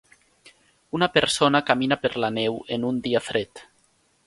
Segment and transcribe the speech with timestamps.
[0.99, 3.67] Una persona camina per la neu en un dia fred.